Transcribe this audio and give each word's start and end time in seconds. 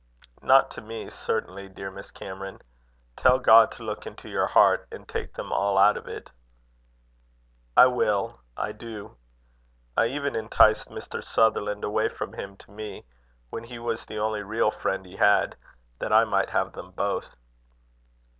"Not 0.41 0.71
to 0.71 0.81
me, 0.81 1.11
certainly, 1.11 1.69
dear 1.69 1.91
Miss 1.91 2.09
Cameron. 2.09 2.59
Tell 3.15 3.37
God 3.37 3.71
to 3.73 3.83
look 3.83 4.07
into 4.07 4.29
your 4.29 4.47
heart, 4.47 4.87
and 4.91 5.07
take 5.07 5.33
them 5.35 5.51
all 5.53 5.77
out 5.77 5.95
of 5.95 6.07
it." 6.07 6.31
"I 7.77 7.85
will. 7.85 8.39
I 8.57 8.71
do. 8.71 9.15
I 9.95 10.07
even 10.07 10.35
enticed 10.35 10.89
Mr. 10.89 11.23
Sutherland 11.23 11.83
away 11.83 12.09
from 12.09 12.33
him 12.33 12.57
to 12.57 12.71
me, 12.71 13.05
when 13.51 13.63
he 13.65 13.77
was 13.77 14.03
the 14.07 14.17
only 14.17 14.41
real 14.41 14.71
friend 14.71 15.05
he 15.05 15.17
had, 15.17 15.55
that 15.99 16.11
I 16.11 16.23
might 16.23 16.49
have 16.49 16.71
them 16.73 16.89
both." 16.89 17.35